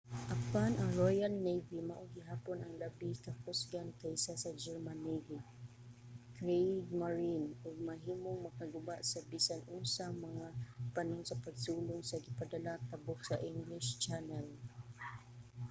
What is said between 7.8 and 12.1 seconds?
mahimong makaguba sa bisan unsa nga mga panon sa pagsulong